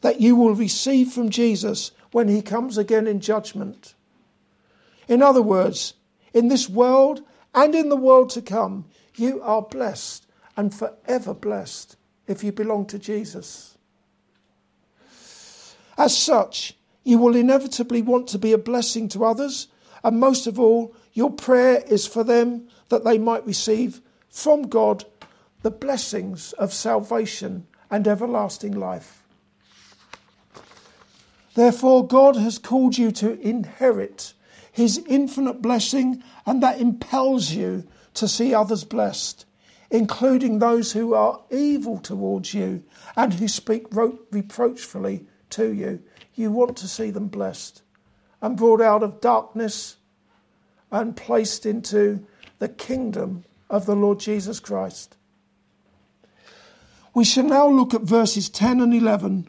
that 0.00 0.20
you 0.20 0.36
will 0.36 0.54
receive 0.54 1.12
from 1.12 1.30
Jesus 1.30 1.92
when 2.12 2.28
he 2.28 2.42
comes 2.42 2.78
again 2.78 3.06
in 3.06 3.20
judgment. 3.20 3.94
In 5.08 5.22
other 5.22 5.42
words, 5.42 5.94
in 6.36 6.48
this 6.48 6.68
world 6.68 7.22
and 7.54 7.74
in 7.74 7.88
the 7.88 7.96
world 7.96 8.28
to 8.28 8.42
come, 8.42 8.84
you 9.14 9.40
are 9.40 9.62
blessed 9.62 10.26
and 10.54 10.74
forever 10.74 11.32
blessed 11.32 11.96
if 12.26 12.44
you 12.44 12.52
belong 12.52 12.84
to 12.84 12.98
Jesus. 12.98 13.78
As 15.96 16.14
such, 16.14 16.76
you 17.04 17.16
will 17.16 17.34
inevitably 17.34 18.02
want 18.02 18.28
to 18.28 18.38
be 18.38 18.52
a 18.52 18.58
blessing 18.58 19.08
to 19.08 19.24
others, 19.24 19.68
and 20.04 20.20
most 20.20 20.46
of 20.46 20.60
all, 20.60 20.94
your 21.14 21.30
prayer 21.30 21.82
is 21.88 22.06
for 22.06 22.22
them 22.22 22.68
that 22.90 23.02
they 23.02 23.16
might 23.16 23.46
receive 23.46 24.02
from 24.28 24.64
God 24.64 25.06
the 25.62 25.70
blessings 25.70 26.52
of 26.54 26.74
salvation 26.74 27.66
and 27.90 28.06
everlasting 28.06 28.78
life. 28.78 29.22
Therefore, 31.54 32.06
God 32.06 32.36
has 32.36 32.58
called 32.58 32.98
you 32.98 33.10
to 33.12 33.40
inherit 33.40 34.34
his 34.76 35.02
infinite 35.08 35.62
blessing, 35.62 36.22
and 36.44 36.62
that 36.62 36.78
impels 36.78 37.50
you 37.50 37.82
to 38.12 38.28
see 38.28 38.52
others 38.52 38.84
blessed, 38.84 39.46
including 39.90 40.58
those 40.58 40.92
who 40.92 41.14
are 41.14 41.40
evil 41.50 41.96
towards 41.96 42.52
you 42.52 42.84
and 43.16 43.32
who 43.32 43.48
speak 43.48 43.86
reproachfully 43.90 45.24
to 45.48 45.72
you. 45.72 46.02
You 46.34 46.50
want 46.52 46.76
to 46.76 46.88
see 46.88 47.10
them 47.10 47.28
blessed 47.28 47.80
and 48.42 48.54
brought 48.54 48.82
out 48.82 49.02
of 49.02 49.22
darkness 49.22 49.96
and 50.92 51.16
placed 51.16 51.64
into 51.64 52.26
the 52.58 52.68
kingdom 52.68 53.44
of 53.70 53.86
the 53.86 53.96
Lord 53.96 54.20
Jesus 54.20 54.60
Christ. 54.60 55.16
We 57.14 57.24
shall 57.24 57.44
now 57.44 57.66
look 57.66 57.94
at 57.94 58.02
verses 58.02 58.50
10 58.50 58.82
and 58.82 58.92
11 58.92 59.48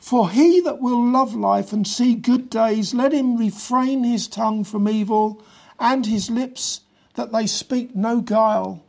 for 0.00 0.30
he 0.30 0.60
that 0.60 0.80
will 0.80 1.04
love 1.04 1.34
life 1.36 1.72
and 1.72 1.86
see 1.86 2.14
good 2.14 2.48
days, 2.48 2.94
let 2.94 3.12
him 3.12 3.36
refrain 3.36 4.02
his 4.02 4.26
tongue 4.26 4.64
from 4.64 4.88
evil 4.88 5.42
and 5.78 6.06
his 6.06 6.30
lips 6.30 6.80
that 7.14 7.32
they 7.32 7.46
speak 7.46 7.94
no 7.94 8.22
guile. 8.22 8.82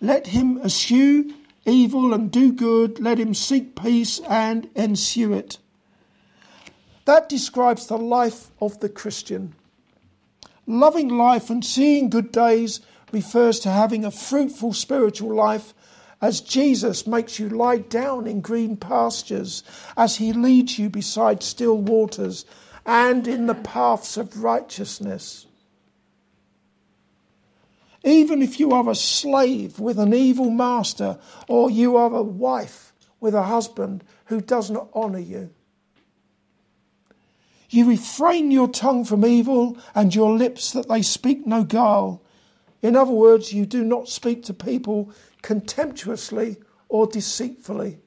Let 0.00 0.28
him 0.28 0.60
eschew 0.62 1.32
evil 1.64 2.12
and 2.12 2.30
do 2.30 2.52
good, 2.52 3.00
let 3.00 3.18
him 3.18 3.32
seek 3.32 3.74
peace 3.80 4.20
and 4.28 4.68
ensue 4.74 5.32
it. 5.32 5.58
That 7.06 7.30
describes 7.30 7.86
the 7.86 7.96
life 7.96 8.50
of 8.60 8.80
the 8.80 8.90
Christian. 8.90 9.54
Loving 10.66 11.08
life 11.08 11.48
and 11.48 11.64
seeing 11.64 12.10
good 12.10 12.30
days 12.30 12.80
refers 13.10 13.58
to 13.60 13.70
having 13.70 14.04
a 14.04 14.10
fruitful 14.10 14.74
spiritual 14.74 15.34
life 15.34 15.72
as 16.20 16.40
Jesus 16.40 17.06
makes 17.06 17.38
you 17.38 17.48
lie 17.48 17.78
down 17.78 18.26
in 18.26 18.40
green 18.40 18.76
pastures, 18.76 19.62
as 19.96 20.16
he 20.16 20.32
leads 20.32 20.78
you 20.78 20.88
beside 20.88 21.42
still 21.42 21.76
waters 21.76 22.46
and 22.86 23.26
in 23.26 23.46
the 23.46 23.54
paths 23.54 24.16
of 24.16 24.42
righteousness. 24.42 25.46
Even 28.04 28.40
if 28.40 28.60
you 28.60 28.70
are 28.70 28.88
a 28.88 28.94
slave 28.94 29.80
with 29.80 29.98
an 29.98 30.14
evil 30.14 30.48
master, 30.48 31.18
or 31.48 31.70
you 31.70 31.96
are 31.96 32.14
a 32.14 32.22
wife 32.22 32.92
with 33.18 33.34
a 33.34 33.42
husband 33.42 34.04
who 34.26 34.40
does 34.40 34.70
not 34.70 34.88
honour 34.94 35.18
you, 35.18 35.50
you 37.68 37.84
refrain 37.88 38.52
your 38.52 38.68
tongue 38.68 39.04
from 39.04 39.24
evil 39.24 39.76
and 39.94 40.14
your 40.14 40.36
lips 40.36 40.72
that 40.72 40.88
they 40.88 41.02
speak 41.02 41.46
no 41.46 41.64
guile. 41.64 42.22
In 42.80 42.94
other 42.94 43.12
words, 43.12 43.52
you 43.52 43.66
do 43.66 43.82
not 43.82 44.08
speak 44.08 44.44
to 44.44 44.54
people 44.54 45.10
contemptuously 45.46 46.56
or 46.88 47.06
deceitfully. 47.06 47.98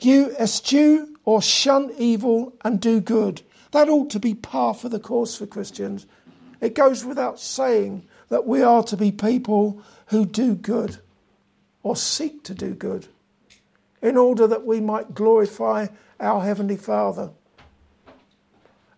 You 0.00 0.34
eschew 0.40 1.18
or 1.26 1.42
shun 1.42 1.92
evil 1.98 2.54
and 2.64 2.80
do 2.80 3.02
good. 3.02 3.42
That 3.72 3.90
ought 3.90 4.08
to 4.12 4.18
be 4.18 4.32
par 4.32 4.72
for 4.72 4.88
the 4.88 4.98
course 4.98 5.36
for 5.36 5.46
Christians. 5.46 6.06
It 6.62 6.74
goes 6.74 7.04
without 7.04 7.38
saying 7.38 8.08
that 8.30 8.46
we 8.46 8.62
are 8.62 8.82
to 8.84 8.96
be 8.96 9.12
people 9.12 9.82
who 10.06 10.24
do 10.24 10.54
good 10.54 10.96
or 11.82 11.94
seek 11.94 12.42
to 12.44 12.54
do 12.54 12.72
good 12.72 13.08
in 14.00 14.16
order 14.16 14.46
that 14.46 14.64
we 14.64 14.80
might 14.80 15.12
glorify 15.12 15.88
our 16.18 16.40
Heavenly 16.40 16.78
Father. 16.78 17.32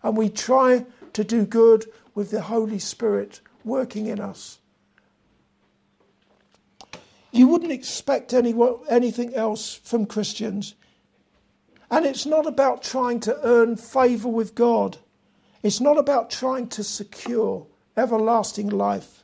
And 0.01 0.15
we 0.15 0.29
try 0.29 0.85
to 1.11 1.25
do 1.25 1.45
good 1.45 1.87
with 2.15 2.31
the 2.31 2.43
Holy 2.43 2.79
Spirit 2.79 3.41
working 3.65 4.05
in 4.05 4.21
us. 4.21 4.60
You 7.31 7.47
wouldn't 7.47 7.71
expect 7.71 8.33
any, 8.33 8.53
anything 8.89 9.33
else 9.33 9.75
from 9.83 10.05
Christians. 10.05 10.75
And 11.89 12.05
it's 12.05 12.25
not 12.25 12.45
about 12.45 12.83
trying 12.83 13.19
to 13.21 13.37
earn 13.43 13.75
favour 13.75 14.29
with 14.29 14.55
God. 14.55 14.97
It's 15.63 15.81
not 15.81 15.97
about 15.97 16.29
trying 16.29 16.67
to 16.69 16.83
secure 16.83 17.67
everlasting 17.95 18.69
life. 18.69 19.23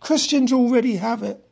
Christians 0.00 0.52
already 0.52 0.96
have 0.96 1.22
it, 1.22 1.44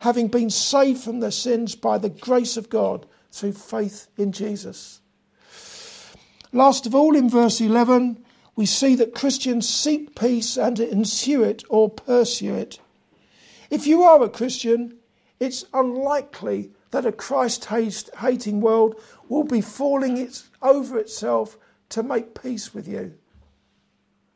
having 0.00 0.28
been 0.28 0.50
saved 0.50 1.02
from 1.02 1.20
their 1.20 1.30
sins 1.30 1.74
by 1.74 1.98
the 1.98 2.08
grace 2.08 2.56
of 2.56 2.70
God 2.70 3.06
through 3.30 3.52
faith 3.52 4.08
in 4.16 4.32
Jesus. 4.32 5.00
Last 6.52 6.86
of 6.86 6.94
all, 6.94 7.16
in 7.16 7.30
verse 7.30 7.60
11, 7.60 8.24
we 8.56 8.66
see 8.66 8.94
that 8.96 9.14
Christians 9.14 9.68
seek 9.68 10.14
peace 10.14 10.56
and 10.58 10.78
ensue 10.78 11.42
it 11.42 11.64
or 11.68 11.88
pursue 11.88 12.54
it. 12.54 12.78
If 13.70 13.86
you 13.86 14.02
are 14.02 14.22
a 14.22 14.28
Christian, 14.28 14.98
it's 15.42 15.64
unlikely 15.74 16.70
that 16.92 17.04
a 17.04 17.10
Christ 17.10 17.64
hating 17.64 18.60
world 18.60 19.02
will 19.28 19.42
be 19.42 19.60
falling 19.60 20.16
its, 20.16 20.48
over 20.62 20.96
itself 21.00 21.58
to 21.88 22.04
make 22.04 22.40
peace 22.40 22.72
with 22.72 22.86
you. 22.86 23.14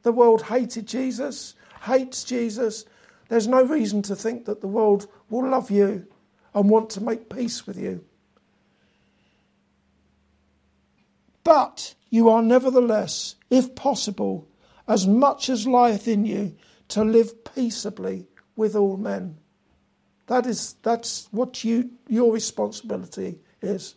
The 0.03 0.11
world 0.11 0.43
hated 0.43 0.89
Jesus, 0.89 1.55
hates 1.83 2.25
Jesus. 2.25 2.87
There's 3.29 3.47
no 3.47 3.63
reason 3.63 4.03
to 4.03 4.17
think 4.17 4.47
that 4.47 4.63
the 4.63 4.67
world 4.67 5.07
will 5.31 5.49
love 5.49 5.71
you 5.71 6.09
and 6.53 6.69
want 6.69 6.91
to 6.91 7.01
make 7.01 7.31
peace 7.31 7.69
with 7.69 7.79
you. 7.79 8.05
But 11.45 11.95
you 12.11 12.29
are 12.29 12.43
nevertheless, 12.43 13.37
if 13.49 13.77
possible, 13.77 14.49
as 14.89 15.07
much 15.07 15.51
as 15.51 15.69
lieth 15.69 16.09
in 16.09 16.25
you, 16.25 16.57
to 16.89 17.05
live 17.05 17.45
peaceably 17.45 18.27
with 18.57 18.75
all 18.75 18.97
men. 18.97 19.37
That 20.27 20.47
is, 20.47 20.77
that's 20.83 21.29
what 21.31 21.65
you, 21.65 21.91
your 22.09 22.33
responsibility 22.33 23.39
is 23.63 23.95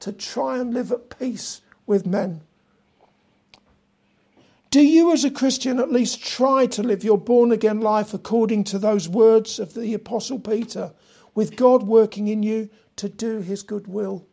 to 0.00 0.12
try 0.12 0.58
and 0.58 0.72
live 0.72 0.92
at 0.92 1.18
peace 1.18 1.60
with 1.86 2.06
men. 2.06 2.42
Do 4.70 4.80
you, 4.80 5.12
as 5.12 5.24
a 5.24 5.30
Christian, 5.30 5.80
at 5.80 5.90
least 5.90 6.22
try 6.24 6.66
to 6.66 6.82
live 6.82 7.02
your 7.02 7.18
born 7.18 7.50
again 7.50 7.80
life 7.80 8.14
according 8.14 8.64
to 8.64 8.78
those 8.78 9.08
words 9.08 9.58
of 9.58 9.74
the 9.74 9.94
Apostle 9.94 10.38
Peter, 10.38 10.92
with 11.34 11.56
God 11.56 11.82
working 11.82 12.28
in 12.28 12.44
you 12.44 12.70
to 12.96 13.08
do 13.08 13.40
his 13.40 13.64
good 13.64 13.88
will? 13.88 14.26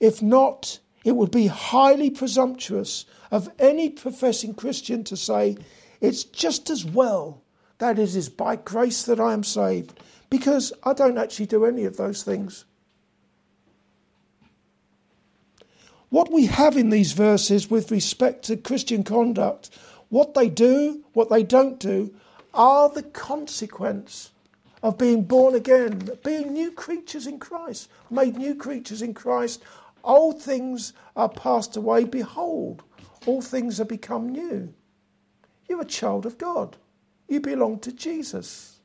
If 0.00 0.22
not, 0.22 0.78
it 1.04 1.14
would 1.14 1.30
be 1.30 1.46
highly 1.48 2.08
presumptuous 2.08 3.04
of 3.30 3.50
any 3.58 3.90
professing 3.90 4.54
Christian 4.54 5.04
to 5.04 5.16
say, 5.16 5.58
it's 6.00 6.24
just 6.24 6.70
as 6.70 6.84
well 6.84 7.42
that 7.78 7.98
it 7.98 8.14
is 8.14 8.28
by 8.28 8.56
grace 8.56 9.02
that 9.04 9.20
I 9.20 9.32
am 9.32 9.44
saved, 9.44 10.00
because 10.30 10.72
I 10.82 10.92
don't 10.92 11.18
actually 11.18 11.46
do 11.46 11.64
any 11.64 11.84
of 11.84 11.96
those 11.96 12.22
things. 12.22 12.64
What 16.08 16.32
we 16.32 16.46
have 16.46 16.76
in 16.76 16.90
these 16.90 17.12
verses 17.12 17.70
with 17.70 17.90
respect 17.90 18.44
to 18.44 18.56
Christian 18.56 19.02
conduct, 19.04 19.70
what 20.08 20.34
they 20.34 20.48
do, 20.48 21.04
what 21.12 21.30
they 21.30 21.42
don't 21.42 21.78
do, 21.78 22.14
are 22.54 22.88
the 22.88 23.02
consequence 23.02 24.30
of 24.82 24.98
being 24.98 25.24
born 25.24 25.54
again, 25.54 26.08
being 26.24 26.52
new 26.52 26.70
creatures 26.70 27.26
in 27.26 27.38
Christ, 27.38 27.90
made 28.08 28.36
new 28.36 28.54
creatures 28.54 29.02
in 29.02 29.14
Christ. 29.14 29.62
Old 30.04 30.40
things 30.40 30.92
are 31.16 31.28
passed 31.28 31.76
away. 31.76 32.04
Behold, 32.04 32.84
all 33.26 33.42
things 33.42 33.78
have 33.78 33.88
become 33.88 34.28
new. 34.28 34.72
You're 35.68 35.82
a 35.82 35.84
child 35.84 36.24
of 36.24 36.38
God. 36.38 36.76
You 37.28 37.40
belong 37.40 37.80
to 37.80 37.92
Jesus. 37.92 38.78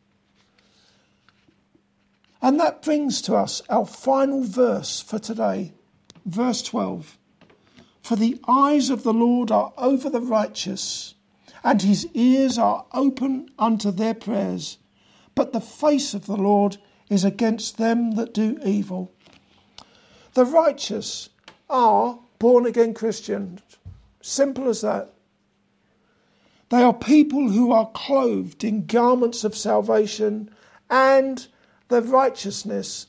And 2.42 2.60
that 2.60 2.82
brings 2.82 3.22
to 3.24 3.36
us 3.36 3.62
our 3.70 3.86
final 3.86 4.44
verse 4.44 5.00
for 5.00 5.20
today, 5.20 5.74
verse 6.26 6.64
12. 6.64 7.18
For 8.02 8.16
the 8.16 8.40
eyes 8.48 8.90
of 8.90 9.04
the 9.04 9.14
Lord 9.14 9.52
are 9.52 9.74
over 9.78 10.10
the 10.10 10.22
righteous, 10.22 11.14
and 11.64 11.82
his 11.82 12.08
ears 12.14 12.58
are 12.58 12.86
open 12.94 13.50
unto 13.60 13.92
their 13.92 14.16
prayers. 14.16 14.80
But 15.36 15.54
the 15.54 15.62
face 15.62 16.16
of 16.16 16.26
the 16.26 16.36
Lord 16.36 16.78
is 17.10 17.24
against 17.24 17.78
them 17.78 18.16
that 18.16 18.34
do 18.34 18.58
evil. 18.66 19.12
The 20.34 20.46
righteous 20.46 21.30
are 21.70 22.20
born 22.40 22.66
again 22.66 22.94
Christians. 22.94 23.62
Simple 24.22 24.68
as 24.68 24.82
that. 24.82 25.14
They 26.72 26.84
are 26.84 26.94
people 26.94 27.50
who 27.50 27.74
are 27.74 27.92
clothed 27.92 28.64
in 28.64 28.86
garments 28.86 29.44
of 29.44 29.58
salvation 29.58 30.50
and 30.90 31.46
the 31.90 32.02
righteousness 32.02 33.08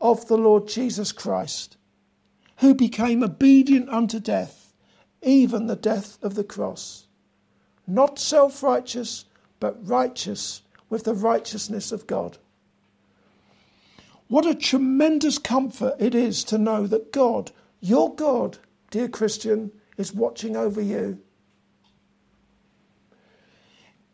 of 0.00 0.26
the 0.26 0.36
Lord 0.36 0.66
Jesus 0.66 1.12
Christ, 1.12 1.76
who 2.56 2.74
became 2.74 3.22
obedient 3.22 3.88
unto 3.90 4.18
death, 4.18 4.74
even 5.22 5.68
the 5.68 5.76
death 5.76 6.18
of 6.20 6.34
the 6.34 6.42
cross. 6.42 7.06
Not 7.86 8.18
self 8.18 8.60
righteous, 8.60 9.24
but 9.60 9.88
righteous 9.88 10.62
with 10.88 11.04
the 11.04 11.14
righteousness 11.14 11.92
of 11.92 12.08
God. 12.08 12.38
What 14.26 14.46
a 14.46 14.54
tremendous 14.54 15.38
comfort 15.38 15.94
it 16.00 16.16
is 16.16 16.42
to 16.42 16.58
know 16.58 16.88
that 16.88 17.12
God, 17.12 17.52
your 17.80 18.12
God, 18.12 18.58
dear 18.90 19.06
Christian, 19.06 19.70
is 19.96 20.12
watching 20.12 20.56
over 20.56 20.80
you. 20.80 21.20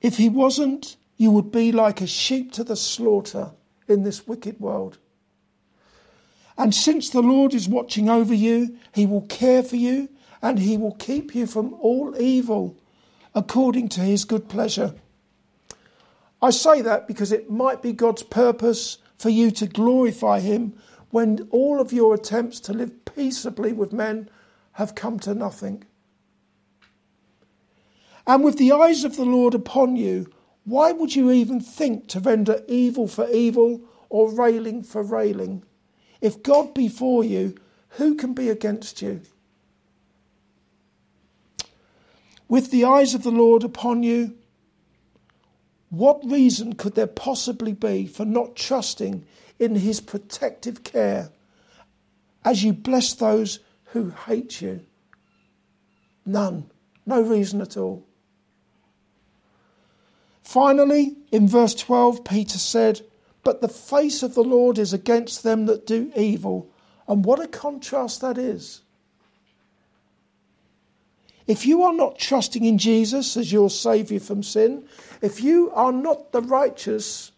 If 0.07 0.19
He 0.19 0.29
wasn't, 0.29 0.97
you 1.17 1.33
would 1.33 1.51
be 1.51 1.73
like 1.73 2.01
a 2.01 2.07
sheep 2.07 2.53
to 2.53 2.63
the 2.63 2.77
slaughter 2.77 3.51
in 3.89 4.05
this 4.05 4.25
wicked 4.25 4.61
world. 4.61 4.99
And 6.57 6.73
since 6.73 7.11
the 7.11 7.23
Lord 7.23 7.53
is 7.53 7.69
watching 7.69 8.09
over 8.09 8.33
you, 8.33 8.79
He 8.95 9.05
will 9.05 9.23
care 9.23 9.65
for 9.65 9.75
you 9.75 10.09
and 10.41 10.61
He 10.61 10.77
will 10.77 10.95
keep 10.95 11.35
you 11.35 11.45
from 11.45 11.75
all 11.81 12.15
evil 12.21 12.77
according 13.35 13.89
to 13.89 14.01
His 14.01 14.25
good 14.25 14.49
pleasure. 14.49 14.95
I 16.41 16.51
say 16.51 16.83
that 16.83 17.09
because 17.09 17.33
it 17.33 17.51
might 17.51 17.83
be 17.83 17.93
God's 17.93 18.23
purpose 18.23 18.99
for 19.19 19.31
you 19.31 19.51
to 19.51 19.67
glorify 19.67 20.39
Him 20.39 20.75
when 21.11 21.49
all 21.51 21.81
of 21.81 21.93
your 21.93 22.15
attempts 22.15 22.61
to 22.61 22.73
live 22.73 23.05
peaceably 23.07 23.73
with 23.73 23.93
men 23.93 24.31
have 24.75 24.95
come 24.95 25.19
to 25.19 25.35
nothing. 25.35 25.83
And 28.27 28.43
with 28.43 28.59
the 28.59 28.73
eyes 28.73 29.05
of 29.05 29.17
the 29.17 29.25
Lord 29.25 29.55
upon 29.55 29.97
you, 29.97 30.31
why 30.65 30.91
would 30.91 31.15
you 31.15 31.31
even 31.31 31.61
think 31.61 32.09
to 32.09 32.21
render 32.21 32.63
evil 32.67 33.07
for 33.07 33.29
evil 33.31 33.81
or 34.09 34.33
railing 34.33 34.83
for 34.83 35.03
railing? 35.03 35.63
If 36.21 36.43
God 36.43 36.75
be 36.75 36.89
for 36.89 37.25
you, 37.25 37.55
who 37.91 38.17
can 38.17 38.35
be 38.35 38.49
against 38.49 39.01
you? 39.01 39.21
With 42.49 42.71
the 42.71 42.85
eyes 42.85 43.15
of 43.15 43.23
the 43.23 43.31
Lord 43.31 43.63
upon 43.63 44.03
you, 44.03 44.37
what 45.91 46.21
reason 46.25 46.75
could 46.75 46.95
there 46.95 47.07
possibly 47.07 47.73
be 47.73 48.07
for 48.07 48.25
not 48.25 48.57
trusting 48.57 49.25
in 49.59 49.77
his 49.77 50.01
protective 50.01 50.83
care 50.85 51.31
as 52.45 52.63
you 52.65 52.73
bless 52.73 53.15
those 53.15 53.61
who 53.87 54.11
hate 54.11 54.61
you? 54.61 54.85
None. 56.25 56.71
No 57.07 57.21
reason 57.21 57.61
at 57.61 57.77
all. 57.77 58.06
Finally, 60.47 61.17
in 61.33 61.49
verse 61.49 61.75
12, 61.75 62.23
Peter 62.23 62.57
said, 62.57 63.01
But 63.43 63.61
the 63.61 63.69
face 63.69 64.23
of 64.23 64.37
the 64.37 64.45
Lord 64.45 64.79
is 64.79 64.93
against 64.93 65.43
them 65.43 65.67
that 65.67 65.89
do 65.89 66.13
evil. 66.15 66.71
And 67.09 67.25
what 67.25 67.41
a 67.41 67.49
contrast 67.49 68.21
that 68.21 68.39
is. 68.39 68.83
If 71.49 71.67
you 71.67 71.83
are 71.83 71.93
not 71.93 72.21
trusting 72.21 72.65
in 72.65 72.79
Jesus 72.79 73.37
as 73.37 73.53
your 73.53 73.69
Saviour 73.69 74.21
from 74.21 74.45
sin, 74.45 74.87
if 75.21 75.43
you 75.43 75.73
are 75.73 75.91
not 75.91 76.31
the 76.31 76.43
righteous, 76.43 77.33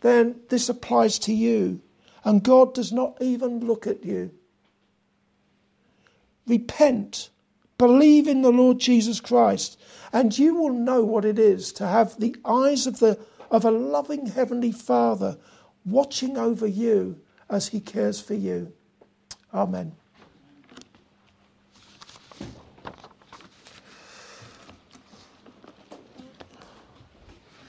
then 0.00 0.40
this 0.48 0.68
applies 0.68 1.20
to 1.20 1.32
you. 1.32 1.80
And 2.24 2.42
God 2.42 2.74
does 2.74 2.92
not 2.92 3.16
even 3.22 3.60
look 3.64 3.86
at 3.86 4.04
you. 4.04 4.32
Repent, 6.48 7.30
believe 7.78 8.26
in 8.26 8.42
the 8.42 8.50
Lord 8.50 8.78
Jesus 8.78 9.20
Christ, 9.20 9.78
and 10.12 10.36
you 10.38 10.54
will 10.54 10.72
know 10.72 11.02
what 11.02 11.24
it 11.24 11.38
is 11.38 11.72
to 11.74 11.86
have 11.86 12.18
the 12.18 12.36
eyes 12.44 12.86
of, 12.86 12.98
the, 12.98 13.18
of 13.50 13.64
a 13.64 13.70
loving 13.70 14.26
Heavenly 14.26 14.72
Father 14.72 15.38
watching 15.84 16.36
over 16.36 16.66
you 16.66 17.20
as 17.48 17.68
He 17.68 17.80
cares 17.80 18.20
for 18.20 18.34
you. 18.34 18.72
Amen. 19.52 19.92